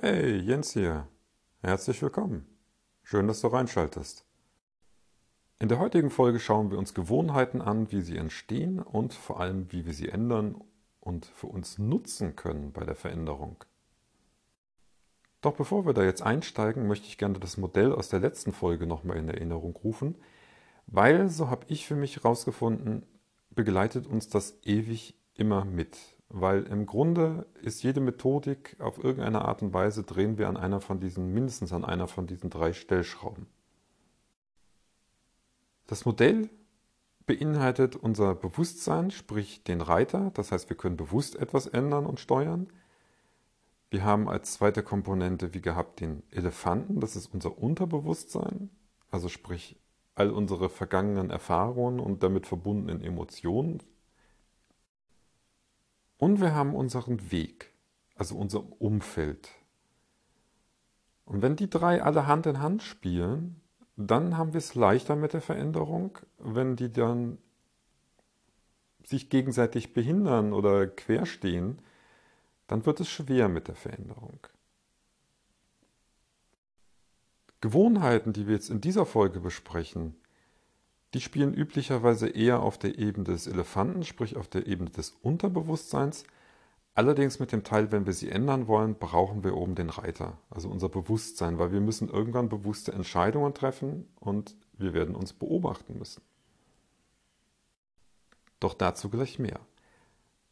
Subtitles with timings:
[0.00, 1.06] Hey, Jens hier.
[1.60, 2.46] Herzlich willkommen.
[3.02, 4.24] Schön, dass du reinschaltest.
[5.58, 9.70] In der heutigen Folge schauen wir uns Gewohnheiten an, wie sie entstehen und vor allem,
[9.70, 10.56] wie wir sie ändern
[10.98, 13.64] und für uns nutzen können bei der Veränderung.
[15.42, 18.86] Doch bevor wir da jetzt einsteigen, möchte ich gerne das Modell aus der letzten Folge
[18.86, 20.16] nochmal in Erinnerung rufen,
[20.86, 23.04] weil, so habe ich für mich herausgefunden,
[23.50, 25.98] begleitet uns das ewig immer mit.
[26.34, 30.80] Weil im Grunde ist jede Methodik auf irgendeine Art und Weise drehen wir an einer
[30.80, 33.46] von diesen, mindestens an einer von diesen drei Stellschrauben.
[35.86, 36.48] Das Modell
[37.26, 42.68] beinhaltet unser Bewusstsein, sprich den Reiter, das heißt wir können bewusst etwas ändern und steuern.
[43.90, 48.70] Wir haben als zweite Komponente, wie gehabt, den Elefanten, das ist unser Unterbewusstsein,
[49.10, 49.78] also sprich
[50.14, 53.82] all unsere vergangenen Erfahrungen und damit verbundenen Emotionen,
[56.22, 57.72] und wir haben unseren Weg,
[58.14, 59.48] also unser Umfeld.
[61.24, 63.60] Und wenn die drei alle Hand in Hand spielen,
[63.96, 66.16] dann haben wir es leichter mit der Veränderung.
[66.38, 67.38] Wenn die dann
[69.02, 71.82] sich gegenseitig behindern oder querstehen,
[72.68, 74.46] dann wird es schwer mit der Veränderung.
[77.60, 80.14] Gewohnheiten, die wir jetzt in dieser Folge besprechen,
[81.14, 86.24] die spielen üblicherweise eher auf der Ebene des Elefanten, sprich auf der Ebene des Unterbewusstseins.
[86.94, 90.68] Allerdings mit dem Teil, wenn wir sie ändern wollen, brauchen wir oben den Reiter, also
[90.68, 96.22] unser Bewusstsein, weil wir müssen irgendwann bewusste Entscheidungen treffen und wir werden uns beobachten müssen.
[98.60, 99.60] Doch dazu gleich mehr.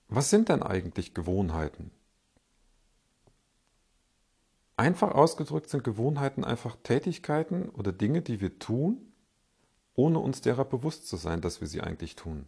[0.09, 1.91] Was sind denn eigentlich Gewohnheiten?
[4.77, 9.10] Einfach ausgedrückt sind Gewohnheiten einfach Tätigkeiten oder Dinge, die wir tun,
[10.01, 12.47] ohne uns derer bewusst zu sein, dass wir sie eigentlich tun.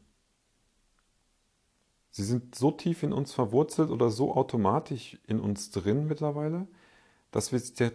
[2.11, 6.67] Sie sind so tief in uns verwurzelt oder so automatisch in uns drin mittlerweile,
[7.31, 7.93] dass wir, der,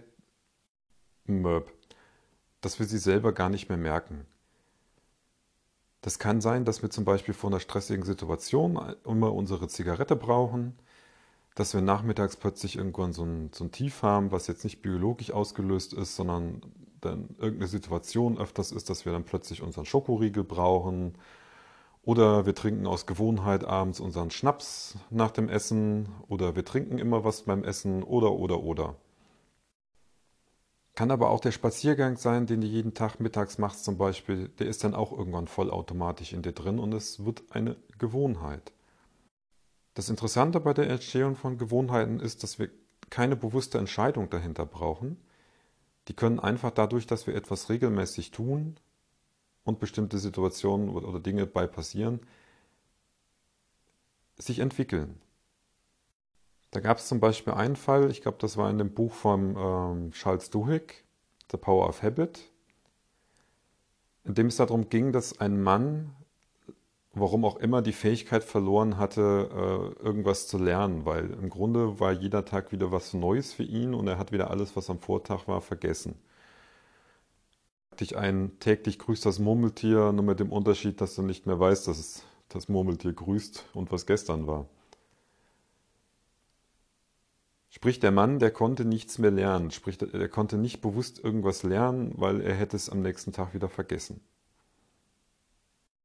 [2.62, 4.26] dass wir sie selber gar nicht mehr merken.
[6.02, 10.78] Das kann sein, dass wir zum Beispiel vor einer stressigen Situation immer unsere Zigarette brauchen,
[11.56, 15.32] dass wir nachmittags plötzlich irgendwann so ein, so ein Tief haben, was jetzt nicht biologisch
[15.32, 16.62] ausgelöst ist, sondern
[17.02, 21.16] dann irgendeine Situation öfters ist, dass wir dann plötzlich unseren Schokoriegel brauchen.
[22.04, 26.10] Oder wir trinken aus Gewohnheit abends unseren Schnaps nach dem Essen.
[26.28, 28.04] Oder wir trinken immer was beim Essen.
[28.04, 28.96] Oder oder oder.
[30.98, 34.66] Kann aber auch der Spaziergang sein, den du jeden Tag mittags machst zum Beispiel, der
[34.66, 38.72] ist dann auch irgendwann vollautomatisch in dir drin und es wird eine Gewohnheit.
[39.94, 42.70] Das Interessante bei der Entstehung von Gewohnheiten ist, dass wir
[43.12, 45.18] keine bewusste Entscheidung dahinter brauchen,
[46.08, 48.78] die können einfach dadurch, dass wir etwas regelmäßig tun
[49.64, 52.22] und bestimmte Situationen oder Dinge bei passieren,
[54.38, 55.20] sich entwickeln.
[56.72, 59.56] Da gab es zum Beispiel einen Fall, ich glaube, das war in dem Buch von
[59.58, 61.04] ähm, Charles Duhigg,
[61.52, 62.52] The Power of Habit,
[64.24, 66.14] in dem es darum ging, dass ein Mann
[67.20, 69.50] warum auch immer die Fähigkeit verloren hatte,
[70.02, 73.94] äh, irgendwas zu lernen, weil im Grunde war jeder Tag wieder was Neues für ihn
[73.94, 76.16] und er hat wieder alles, was am Vortag war, vergessen.
[78.00, 81.88] Dich ein täglich grüßt das Murmeltier, nur mit dem Unterschied, dass du nicht mehr weißt,
[81.88, 84.68] dass es das Murmeltier grüßt und was gestern war.
[87.70, 92.14] Sprich, der Mann, der konnte nichts mehr lernen, sprich, er konnte nicht bewusst irgendwas lernen,
[92.16, 94.22] weil er hätte es am nächsten Tag wieder vergessen.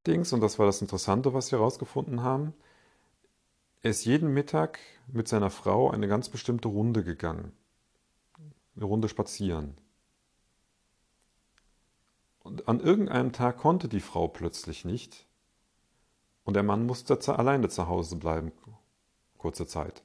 [0.06, 2.54] Dings, und das war das Interessante, was wir herausgefunden haben,
[3.82, 7.52] er ist jeden Mittag mit seiner Frau eine ganz bestimmte Runde gegangen.
[8.76, 9.76] Eine Runde spazieren.
[12.41, 15.26] Und an irgendeinem Tag konnte die Frau plötzlich nicht.
[16.44, 18.52] Und der Mann musste alleine zu Hause bleiben,
[19.36, 20.04] kurze Zeit.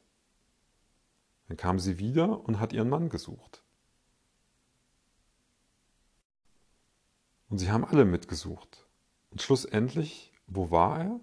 [1.47, 3.63] Dann kam sie wieder und hat ihren Mann gesucht.
[7.49, 8.86] Und sie haben alle mitgesucht.
[9.37, 11.19] Und schlussendlich, wo war er?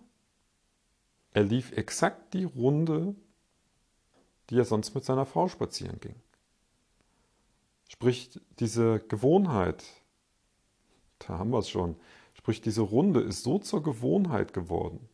[1.32, 3.16] Er lief exakt die Runde,
[4.48, 6.14] die er sonst mit seiner Frau spazieren ging.
[7.88, 9.82] Sprich, diese Gewohnheit,
[11.18, 11.96] da haben wir es schon,
[12.34, 15.08] sprich, diese Runde ist so zur Gewohnheit geworden,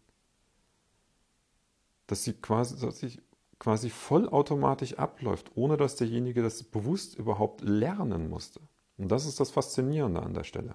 [2.07, 3.19] dass sie quasi, dass sie
[3.59, 8.61] quasi vollautomatisch abläuft, ohne dass derjenige das bewusst überhaupt lernen musste.
[8.99, 10.75] Und das ist das Faszinierende an der Stelle.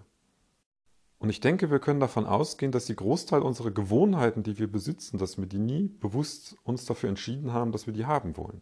[1.18, 5.18] Und ich denke, wir können davon ausgehen, dass die Großteil unserer Gewohnheiten, die wir besitzen,
[5.18, 8.62] dass wir die nie bewusst uns dafür entschieden haben, dass wir die haben wollen.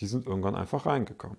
[0.00, 1.38] Die sind irgendwann einfach reingekommen.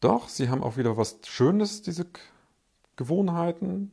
[0.00, 2.06] Doch, sie haben auch wieder was Schönes, diese
[2.96, 3.90] Gewohnheiten,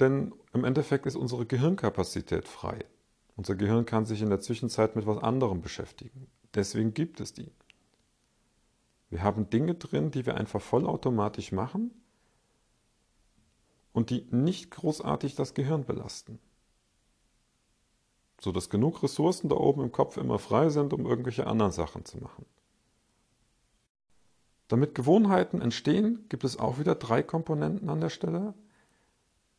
[0.00, 2.84] denn im Endeffekt ist unsere Gehirnkapazität frei.
[3.36, 6.26] Unser Gehirn kann sich in der Zwischenzeit mit was anderem beschäftigen.
[6.54, 7.52] Deswegen gibt es die.
[9.14, 11.92] Wir haben Dinge drin, die wir einfach vollautomatisch machen
[13.92, 16.40] und die nicht großartig das Gehirn belasten.
[18.40, 22.04] So dass genug Ressourcen da oben im Kopf immer frei sind, um irgendwelche anderen Sachen
[22.04, 22.44] zu machen.
[24.66, 28.52] Damit Gewohnheiten entstehen, gibt es auch wieder drei Komponenten an der Stelle.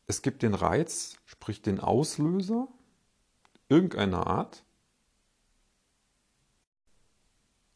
[0.06, 2.68] Es gibt den Reiz, sprich den Auslöser,
[3.70, 4.65] irgendeiner Art.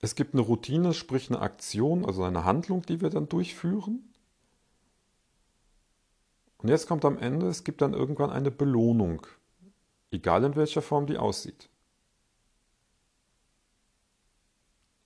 [0.01, 4.11] Es gibt eine Routine, sprich eine Aktion, also eine Handlung, die wir dann durchführen.
[6.59, 9.27] Und jetzt kommt am Ende, es gibt dann irgendwann eine Belohnung,
[10.11, 11.69] egal in welcher Form die aussieht.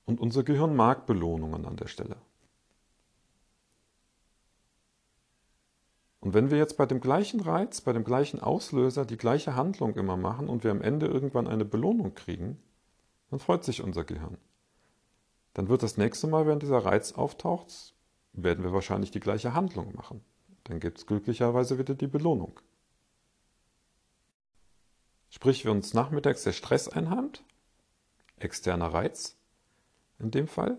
[0.05, 2.17] Und unser Gehirn mag Belohnungen an der Stelle.
[6.21, 9.95] Und wenn wir jetzt bei dem gleichen Reiz, bei dem gleichen Auslöser die gleiche Handlung
[9.95, 12.59] immer machen und wir am Ende irgendwann eine Belohnung kriegen,
[13.31, 14.39] dann freut sich unser Gehirn.
[15.55, 17.95] Dann wird das nächste Mal, wenn dieser Reiz auftaucht,
[18.33, 20.23] werden wir wahrscheinlich die gleiche Handlung machen.
[20.65, 22.61] Dann gibt es glücklicherweise wieder die Belohnung.
[25.31, 27.45] Sprich, wenn uns nachmittags der Stress einheimt,
[28.37, 29.37] externer Reiz
[30.19, 30.79] in dem Fall,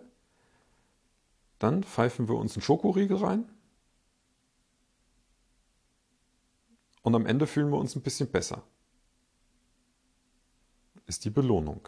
[1.60, 3.50] dann pfeifen wir uns einen Schokoriegel rein
[7.01, 8.63] und am Ende fühlen wir uns ein bisschen besser.
[11.06, 11.88] Ist die Belohnung.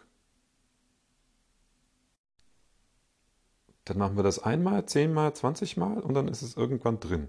[3.88, 7.28] Dann machen wir das einmal, zehnmal, zwanzigmal und dann ist es irgendwann drin.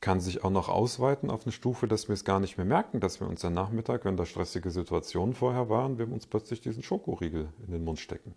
[0.00, 3.00] Kann sich auch noch ausweiten auf eine Stufe, dass wir es gar nicht mehr merken,
[3.00, 6.82] dass wir uns am Nachmittag, wenn da stressige Situationen vorher waren, wir uns plötzlich diesen
[6.82, 8.34] Schokoriegel in den Mund stecken.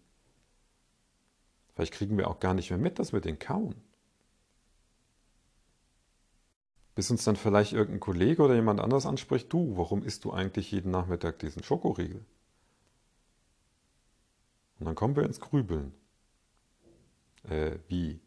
[1.76, 3.76] Vielleicht kriegen wir auch gar nicht mehr mit, dass wir den kauen
[6.98, 10.72] bis uns dann vielleicht irgendein Kollege oder jemand anders anspricht, du, warum isst du eigentlich
[10.72, 12.26] jeden Nachmittag diesen Schokoriegel?
[14.80, 15.94] Und dann kommen wir ins Grübeln.
[17.44, 18.20] Äh, wie?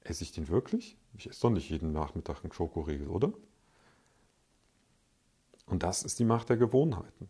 [0.00, 0.98] Esse ich den wirklich?
[1.16, 3.32] Ich esse doch nicht jeden Nachmittag einen Schokoriegel, oder?
[5.66, 7.28] Und das ist die Macht der Gewohnheiten.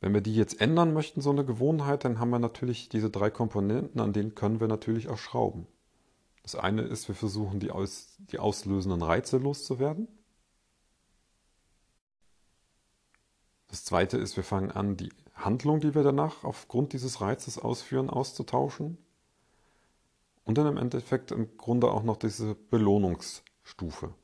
[0.00, 3.30] Wenn wir die jetzt ändern möchten, so eine Gewohnheit, dann haben wir natürlich diese drei
[3.30, 5.66] Komponenten, an denen können wir natürlich auch schrauben.
[6.42, 10.08] Das eine ist, wir versuchen die, aus, die auslösenden Reize loszuwerden.
[13.68, 15.10] Das zweite ist, wir fangen an, die
[15.44, 18.98] Handlung, die wir danach aufgrund dieses Reizes ausführen, auszutauschen.
[20.44, 24.14] Und dann im Endeffekt im Grunde auch noch diese Belohnungsstufe.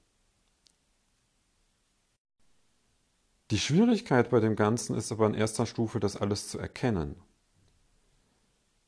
[3.50, 7.16] Die Schwierigkeit bei dem Ganzen ist aber in erster Stufe, das alles zu erkennen.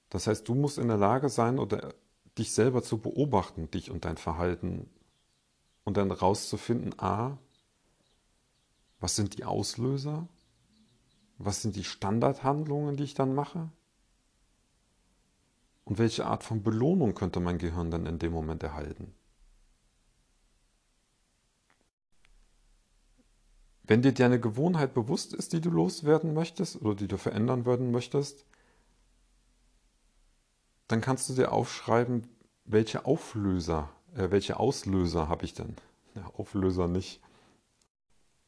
[0.08, 1.94] Das heißt, du musst in der Lage sein oder
[2.38, 4.88] dich selber zu beobachten, dich und dein Verhalten
[5.84, 7.38] und dann rauszufinden, a,
[8.98, 10.26] was sind die Auslöser?
[11.38, 13.70] Was sind die Standardhandlungen, die ich dann mache?
[15.84, 19.14] Und welche Art von Belohnung könnte mein Gehirn dann in dem Moment erhalten?
[23.84, 27.92] Wenn dir deine Gewohnheit bewusst ist, die du loswerden möchtest oder die du verändern werden
[27.92, 28.44] möchtest,
[30.88, 32.26] dann kannst du dir aufschreiben,
[32.64, 35.76] welche Auflöser, äh, welche Auslöser habe ich denn?
[36.14, 37.20] Ja, Auflöser nicht.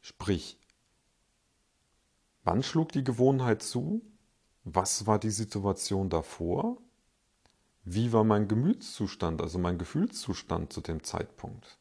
[0.00, 0.58] Sprich,
[2.48, 4.00] wann schlug die Gewohnheit zu?
[4.64, 6.78] Was war die Situation davor?
[7.84, 11.78] Wie war mein Gemütszustand, also mein Gefühlszustand zu dem Zeitpunkt?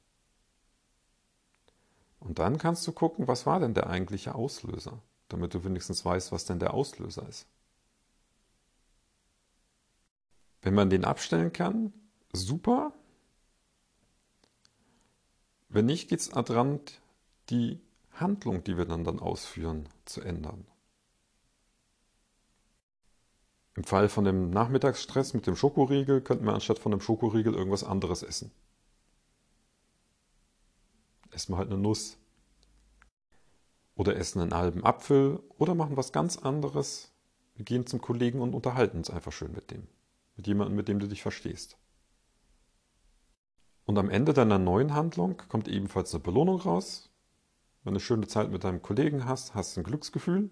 [2.19, 6.33] Und dann kannst du gucken, was war denn der eigentliche Auslöser, damit du wenigstens weißt,
[6.33, 7.47] was denn der Auslöser ist.
[10.61, 11.93] Wenn man den abstellen kann,
[12.33, 12.91] super.
[15.69, 16.81] Wenn nicht, geht es daran,
[17.49, 17.79] die
[18.19, 20.65] Handlung, die wir dann, dann ausführen, zu ändern.
[23.75, 27.83] Im Fall von dem Nachmittagsstress mit dem Schokoriegel könnten wir anstatt von dem Schokoriegel irgendwas
[27.83, 28.51] anderes essen.
[31.29, 32.17] Essen wir halt eine Nuss.
[33.93, 37.11] Oder essen einen halben Apfel oder machen was ganz anderes.
[37.55, 39.87] Wir gehen zum Kollegen und unterhalten uns einfach schön mit dem.
[40.35, 41.77] Mit jemandem, mit dem du dich verstehst.
[43.85, 47.09] Und am Ende deiner neuen Handlung kommt ebenfalls eine Belohnung raus.
[47.83, 50.49] Wenn du eine schöne Zeit mit deinem Kollegen hast, hast du ein Glücksgefühl.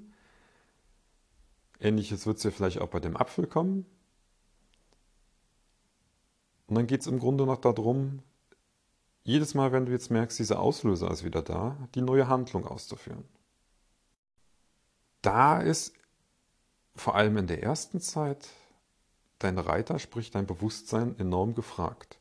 [1.80, 3.86] Ähnliches wird es dir vielleicht auch bei dem Apfel kommen.
[6.68, 8.22] Und dann geht es im Grunde noch darum,
[9.24, 13.26] jedes Mal, wenn du jetzt merkst, dieser Auslöser ist wieder da, die neue Handlung auszuführen.
[15.22, 15.94] Da ist
[16.96, 18.50] vor allem in der ersten Zeit
[19.40, 22.20] dein Reiter, sprich dein Bewusstsein, enorm gefragt.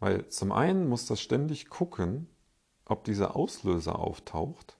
[0.00, 2.26] Weil zum einen muss das ständig gucken,
[2.84, 4.76] ob dieser Auslöser auftaucht.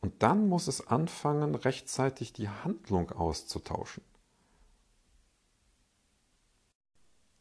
[0.00, 4.04] Und dann muss es anfangen, rechtzeitig die Handlung auszutauschen.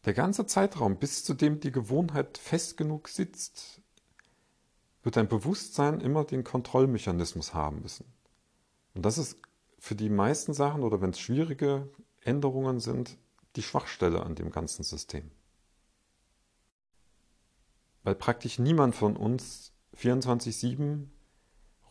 [0.06, 3.82] Der ganze Zeitraum, bis zu dem die Gewohnheit fest genug sitzt,
[5.04, 8.06] wird dein Bewusstsein immer den Kontrollmechanismus haben müssen.
[8.94, 9.38] Und das ist
[9.80, 11.90] für die meisten Sachen oder wenn es schwierige
[12.22, 13.18] Änderungen sind,
[13.56, 15.30] die Schwachstelle an dem ganzen System.
[18.06, 21.08] Weil praktisch niemand von uns 24-7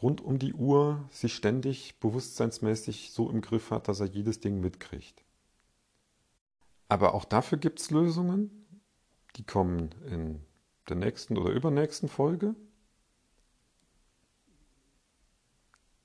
[0.00, 4.60] rund um die Uhr sich ständig bewusstseinsmäßig so im Griff hat, dass er jedes Ding
[4.60, 5.24] mitkriegt.
[6.88, 8.64] Aber auch dafür gibt es Lösungen,
[9.34, 10.40] die kommen in
[10.88, 12.54] der nächsten oder übernächsten Folge.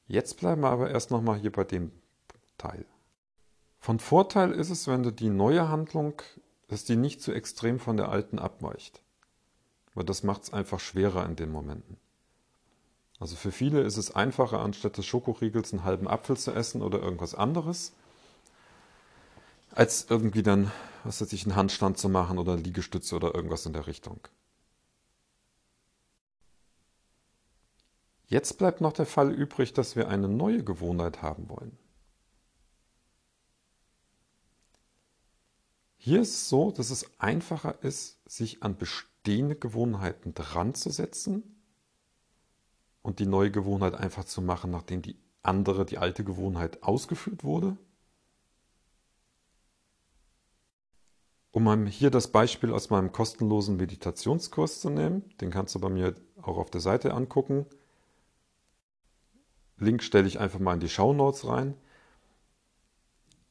[0.07, 1.91] Jetzt bleiben wir aber erst nochmal hier bei dem
[2.57, 2.83] Teil.
[3.77, 6.19] Von Vorteil ist es, wenn du die neue Handlung,
[6.67, 9.03] dass die nicht zu extrem von der alten abweicht.
[9.99, 11.97] Weil das macht es einfach schwerer in den Momenten.
[13.19, 17.01] Also für viele ist es einfacher, anstatt des Schokoriegels einen halben Apfel zu essen oder
[17.01, 17.91] irgendwas anderes,
[19.71, 20.71] als irgendwie dann,
[21.03, 24.21] was weiß ich, einen Handstand zu machen oder Liegestütze oder irgendwas in der Richtung.
[28.27, 31.77] Jetzt bleibt noch der Fall übrig, dass wir eine neue Gewohnheit haben wollen.
[35.97, 38.77] Hier ist es so, dass es einfacher ist, sich an
[39.23, 41.43] bestehende Gewohnheiten dran zu setzen
[43.03, 47.77] und die neue Gewohnheit einfach zu machen, nachdem die andere, die alte Gewohnheit ausgeführt wurde.
[51.51, 56.15] Um hier das Beispiel aus meinem kostenlosen Meditationskurs zu nehmen, den kannst du bei mir
[56.41, 57.65] auch auf der Seite angucken.
[59.77, 61.75] Link stelle ich einfach mal in die Show Notes rein.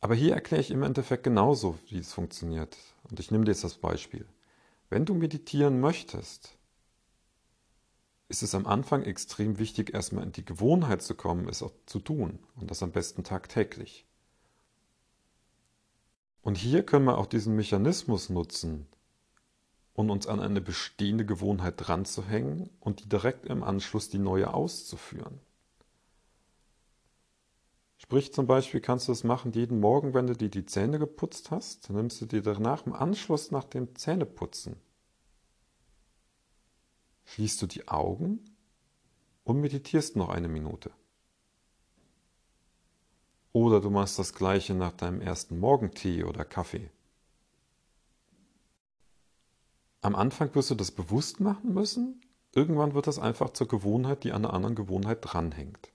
[0.01, 2.77] Aber hier erkläre ich im Endeffekt genauso, wie es funktioniert.
[3.09, 4.27] Und ich nehme dir jetzt das Beispiel.
[4.91, 6.57] Wenn du meditieren möchtest,
[8.29, 11.99] ist es am Anfang extrem wichtig, erstmal in die Gewohnheit zu kommen, es auch zu
[11.99, 12.39] tun.
[12.57, 14.07] Und das am besten tagtäglich.
[16.43, 18.87] Und hier können wir auch diesen Mechanismus nutzen,
[19.93, 24.19] um uns an eine bestehende Gewohnheit dran zu hängen und die direkt im Anschluss die
[24.19, 25.41] neue auszuführen.
[28.09, 31.51] Sprich zum Beispiel kannst du es machen, jeden Morgen, wenn du dir die Zähne geputzt
[31.51, 34.77] hast, dann nimmst du dir danach im Anschluss nach dem Zähneputzen,
[37.27, 38.43] schließt du die Augen
[39.45, 40.91] und meditierst noch eine Minute.
[43.53, 46.91] Oder du machst das gleiche nach deinem ersten Morgentee oder Kaffee.
[50.01, 52.23] Am Anfang wirst du das bewusst machen müssen,
[52.53, 55.93] irgendwann wird das einfach zur Gewohnheit, die an einer anderen Gewohnheit dranhängt.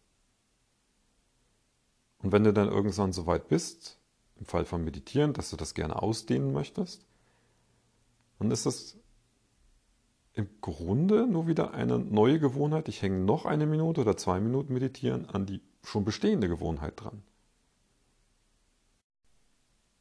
[2.24, 4.00] Und wenn du dann irgendwann so weit bist,
[4.38, 7.06] im Fall von Meditieren, dass du das gerne ausdehnen möchtest,
[8.40, 8.98] dann ist das
[10.34, 12.88] im Grunde nur wieder eine neue Gewohnheit.
[12.88, 17.22] Ich hänge noch eine Minute oder zwei Minuten Meditieren an die schon bestehende Gewohnheit dran.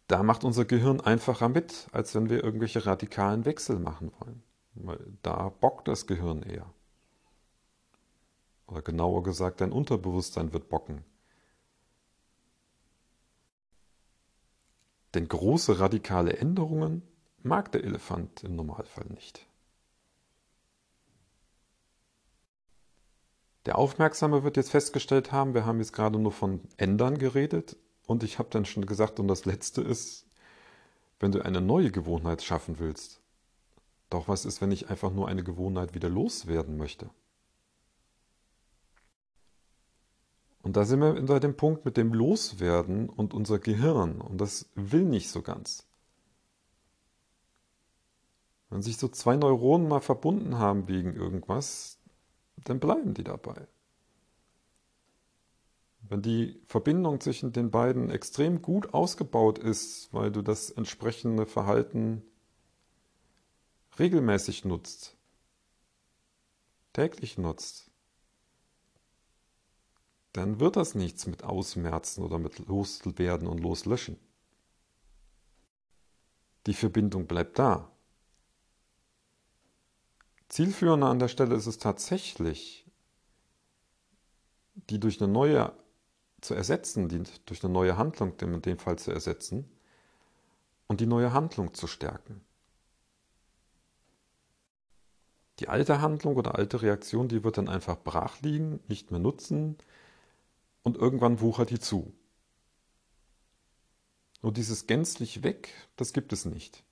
[0.07, 4.43] Da macht unser Gehirn einfacher mit, als wenn wir irgendwelche radikalen Wechsel machen wollen.
[4.75, 6.73] Weil da bockt das Gehirn eher.
[8.67, 11.05] Oder genauer gesagt, dein Unterbewusstsein wird bocken.
[15.15, 17.03] Denn große radikale Änderungen
[17.43, 19.47] mag der Elefant im Normalfall nicht.
[23.67, 27.77] Der Aufmerksame wird jetzt festgestellt haben, wir haben jetzt gerade nur von Ändern geredet
[28.07, 30.27] und ich habe dann schon gesagt, und das Letzte ist,
[31.21, 33.21] wenn du eine neue Gewohnheit schaffen willst.
[34.11, 37.09] Doch was ist, wenn ich einfach nur eine Gewohnheit wieder loswerden möchte?
[40.63, 44.21] Und da sind wir bei dem Punkt mit dem Loswerden und unser Gehirn.
[44.21, 45.87] Und das will nicht so ganz.
[48.71, 51.99] Wenn sich so zwei Neuronen mal verbunden haben wegen irgendwas,
[52.65, 53.67] dann bleiben die dabei.
[56.09, 62.23] Wenn die Verbindung zwischen den beiden extrem gut ausgebaut ist, weil du das entsprechende Verhalten
[63.99, 65.17] regelmäßig nutzt,
[66.93, 67.92] täglich nutzt,
[70.33, 74.19] dann wird das nichts mit Ausmerzen oder mit Loswerden und Loslöschen.
[76.67, 77.91] Die Verbindung bleibt da.
[80.49, 82.87] Zielführender an der Stelle ist es tatsächlich,
[84.91, 85.73] die durch eine neue
[86.41, 89.71] zu ersetzen, die durch eine neue Handlung in dem Fall zu ersetzen
[90.89, 92.45] und die neue Handlung zu stärken.
[95.59, 99.79] Die alte Handlung oder alte Reaktion, die wird dann einfach brach liegen, nicht mehr nutzen,
[100.83, 102.15] und irgendwann wuchert die zu.
[104.43, 106.85] Nur dieses gänzlich weg, das gibt es nicht.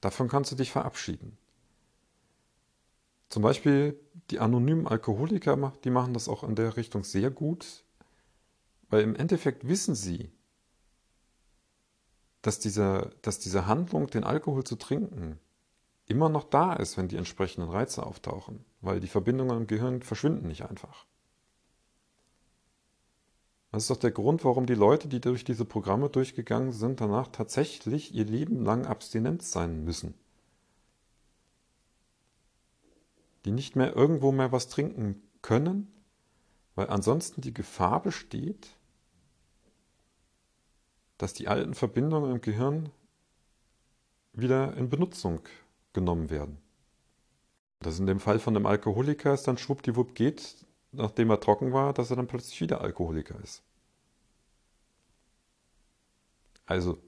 [0.00, 1.38] Davon kannst du dich verabschieden.
[3.28, 3.98] Zum Beispiel
[4.30, 7.84] die anonymen Alkoholiker, die machen das auch in der Richtung sehr gut,
[8.90, 10.30] weil im Endeffekt wissen sie,
[12.42, 15.38] dass diese, dass diese Handlung, den Alkohol zu trinken,
[16.06, 20.48] immer noch da ist, wenn die entsprechenden Reize auftauchen, weil die Verbindungen im Gehirn verschwinden
[20.48, 21.06] nicht einfach.
[23.70, 27.28] Das ist doch der Grund, warum die Leute, die durch diese Programme durchgegangen sind, danach
[27.28, 30.14] tatsächlich ihr Leben lang abstinent sein müssen.
[33.44, 35.92] Die nicht mehr irgendwo mehr was trinken können,
[36.74, 38.68] weil ansonsten die Gefahr besteht,
[41.18, 42.90] dass die alten Verbindungen im Gehirn
[44.32, 45.40] wieder in Benutzung
[45.92, 46.58] genommen werden.
[47.80, 51.92] Das in dem Fall von einem Alkoholiker ist dann schwuppdiwupp geht, nachdem er trocken war,
[51.92, 53.62] dass er dann plötzlich wieder Alkoholiker ist.
[56.66, 56.98] Also,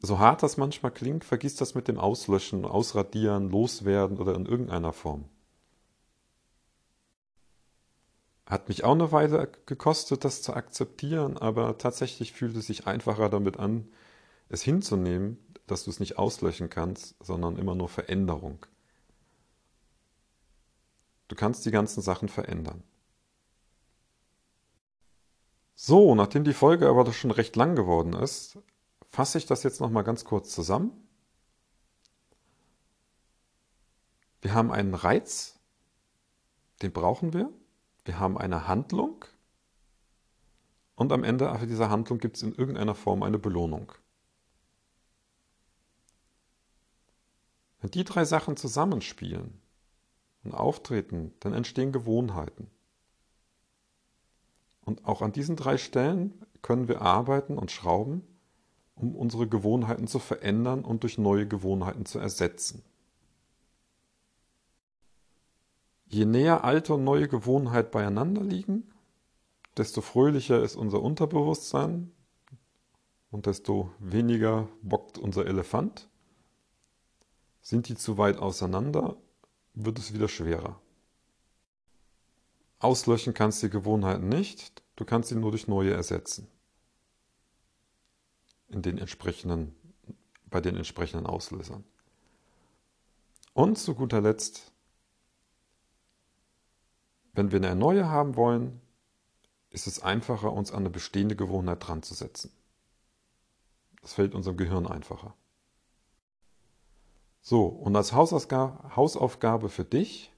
[0.00, 4.92] so hart das manchmal klingt, vergiss das mit dem Auslöschen, Ausradieren, Loswerden oder in irgendeiner
[4.92, 5.24] Form.
[8.46, 13.28] Hat mich auch eine Weile gekostet, das zu akzeptieren, aber tatsächlich fühlt es sich einfacher
[13.28, 13.88] damit an,
[14.48, 18.64] es hinzunehmen, dass du es nicht auslöschen kannst, sondern immer nur Veränderung.
[21.28, 22.82] Du kannst die ganzen Sachen verändern.
[25.74, 28.58] So, nachdem die Folge aber schon recht lang geworden ist,
[29.10, 30.90] fasse ich das jetzt nochmal ganz kurz zusammen.
[34.40, 35.58] Wir haben einen Reiz,
[36.82, 37.52] den brauchen wir.
[38.04, 39.24] Wir haben eine Handlung
[40.98, 43.92] und am Ende dieser Handlung gibt es in irgendeiner Form eine Belohnung.
[47.80, 49.57] Wenn die drei Sachen zusammenspielen
[50.48, 52.70] und auftreten, dann entstehen Gewohnheiten.
[54.84, 58.22] Und auch an diesen drei Stellen können wir arbeiten und schrauben,
[58.94, 62.82] um unsere Gewohnheiten zu verändern und durch neue Gewohnheiten zu ersetzen.
[66.06, 68.90] Je näher alte und neue Gewohnheit beieinander liegen,
[69.76, 72.10] desto fröhlicher ist unser Unterbewusstsein
[73.30, 76.08] und desto weniger bockt unser Elefant.
[77.60, 79.18] Sind die zu weit auseinander,
[79.84, 80.80] wird es wieder schwerer.
[82.78, 86.48] Auslöschen kannst du die Gewohnheiten nicht, du kannst sie nur durch neue ersetzen.
[88.68, 89.74] In den entsprechenden,
[90.46, 91.84] bei den entsprechenden Auslösern.
[93.54, 94.72] Und zu guter Letzt
[97.38, 98.80] wenn wir eine neue haben wollen,
[99.70, 102.50] ist es einfacher, uns an eine bestehende Gewohnheit dran zu setzen.
[104.02, 105.36] Das fällt unserem Gehirn einfacher.
[107.40, 110.32] So, und als Hausaufgabe für dich,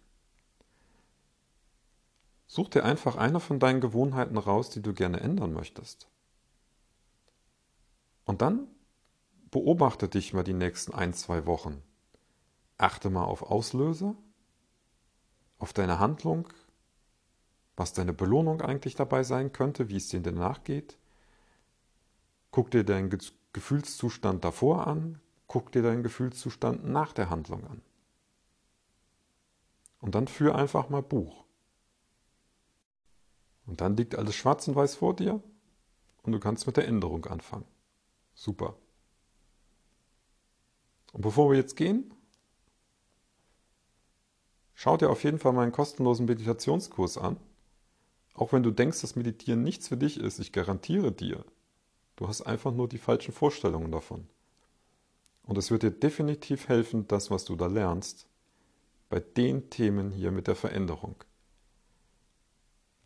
[2.46, 6.08] such dir einfach eine von deinen Gewohnheiten raus, die du gerne ändern möchtest.
[8.24, 8.68] Und dann
[9.50, 11.82] beobachte dich mal die nächsten ein, zwei Wochen.
[12.78, 14.14] Achte mal auf Auslöser,
[15.58, 16.48] auf deine Handlung,
[17.76, 20.98] was deine Belohnung eigentlich dabei sein könnte, wie es dir danach geht.
[22.50, 23.16] Guck dir deinen
[23.52, 27.82] Gefühlszustand davor an, guck dir deinen Gefühlszustand nach der Handlung an.
[29.98, 31.44] Und dann führ einfach mal Buch.
[33.66, 35.42] Und dann liegt alles schwarz und weiß vor dir
[36.22, 37.66] und du kannst mit der Änderung anfangen.
[38.32, 38.76] Super.
[41.12, 42.14] Und bevor wir jetzt gehen,
[44.74, 47.38] schau dir auf jeden Fall meinen kostenlosen Meditationskurs an.
[48.34, 51.44] Auch wenn du denkst, dass Meditieren nichts für dich ist, ich garantiere dir,
[52.14, 54.28] du hast einfach nur die falschen Vorstellungen davon.
[55.42, 58.26] Und es wird dir definitiv helfen, das, was du da lernst,
[59.09, 61.16] bei den Themen hier mit der Veränderung.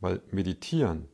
[0.01, 1.09] Weil Meditieren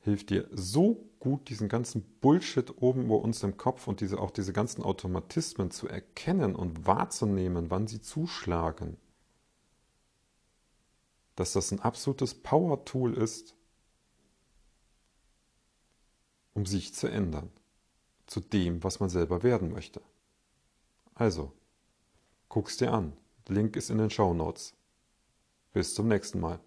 [0.00, 4.30] hilft dir so gut, diesen ganzen Bullshit oben bei uns im Kopf und diese, auch
[4.30, 8.96] diese ganzen Automatismen zu erkennen und wahrzunehmen, wann sie zuschlagen
[11.38, 13.54] dass das ein absolutes Power-Tool ist,
[16.52, 17.52] um sich zu ändern
[18.28, 20.00] zu dem, was man selber werden möchte.
[21.14, 21.52] Also,
[22.48, 23.14] guck's dir an.
[23.48, 24.74] Link ist in den Show Notes.
[25.72, 26.60] Bis zum nächsten Mal.